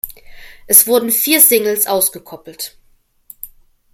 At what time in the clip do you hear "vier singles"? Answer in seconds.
1.11-1.85